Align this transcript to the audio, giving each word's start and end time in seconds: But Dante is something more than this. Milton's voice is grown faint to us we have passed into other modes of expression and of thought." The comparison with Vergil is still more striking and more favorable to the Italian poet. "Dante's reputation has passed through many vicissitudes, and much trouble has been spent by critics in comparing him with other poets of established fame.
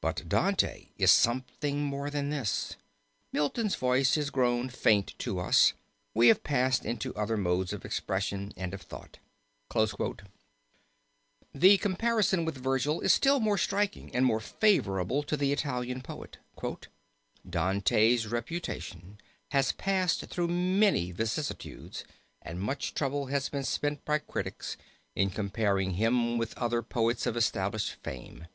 But 0.00 0.28
Dante 0.28 0.88
is 0.98 1.12
something 1.12 1.84
more 1.84 2.10
than 2.10 2.28
this. 2.30 2.74
Milton's 3.30 3.76
voice 3.76 4.16
is 4.16 4.30
grown 4.30 4.68
faint 4.68 5.14
to 5.20 5.38
us 5.38 5.74
we 6.12 6.26
have 6.26 6.42
passed 6.42 6.84
into 6.84 7.14
other 7.14 7.36
modes 7.36 7.72
of 7.72 7.84
expression 7.84 8.52
and 8.56 8.74
of 8.74 8.82
thought." 8.82 9.20
The 11.54 11.78
comparison 11.78 12.44
with 12.44 12.58
Vergil 12.60 13.00
is 13.02 13.12
still 13.14 13.38
more 13.38 13.56
striking 13.56 14.12
and 14.12 14.26
more 14.26 14.40
favorable 14.40 15.22
to 15.22 15.36
the 15.36 15.52
Italian 15.52 16.02
poet. 16.02 16.38
"Dante's 17.48 18.26
reputation 18.26 19.18
has 19.50 19.70
passed 19.70 20.24
through 20.26 20.48
many 20.48 21.12
vicissitudes, 21.12 22.02
and 22.42 22.58
much 22.60 22.92
trouble 22.92 23.26
has 23.26 23.48
been 23.48 23.62
spent 23.62 24.04
by 24.04 24.18
critics 24.18 24.76
in 25.14 25.30
comparing 25.30 25.92
him 25.92 26.36
with 26.38 26.58
other 26.58 26.82
poets 26.82 27.24
of 27.24 27.36
established 27.36 27.92
fame. 28.02 28.48